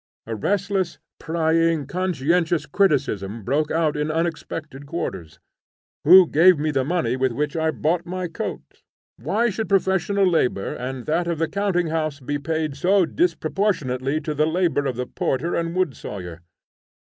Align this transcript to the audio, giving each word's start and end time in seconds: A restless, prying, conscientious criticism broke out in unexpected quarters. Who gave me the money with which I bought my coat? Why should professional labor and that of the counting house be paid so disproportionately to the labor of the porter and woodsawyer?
A 0.25 0.35
restless, 0.35 0.97
prying, 1.19 1.85
conscientious 1.85 2.65
criticism 2.65 3.43
broke 3.43 3.69
out 3.69 3.95
in 3.95 4.09
unexpected 4.09 4.87
quarters. 4.87 5.37
Who 6.05 6.25
gave 6.27 6.57
me 6.57 6.71
the 6.71 6.83
money 6.83 7.15
with 7.15 7.31
which 7.33 7.55
I 7.55 7.69
bought 7.69 8.07
my 8.07 8.27
coat? 8.27 8.81
Why 9.17 9.51
should 9.51 9.69
professional 9.69 10.25
labor 10.27 10.73
and 10.73 11.05
that 11.05 11.27
of 11.27 11.37
the 11.37 11.47
counting 11.47 11.89
house 11.93 12.19
be 12.19 12.39
paid 12.39 12.75
so 12.75 13.05
disproportionately 13.05 14.19
to 14.21 14.33
the 14.33 14.47
labor 14.47 14.87
of 14.87 14.95
the 14.95 15.05
porter 15.05 15.53
and 15.53 15.75
woodsawyer? 15.75 16.39